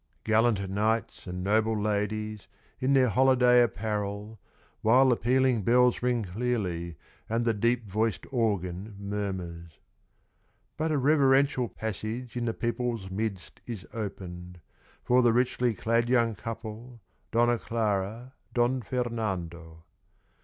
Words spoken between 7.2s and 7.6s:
And the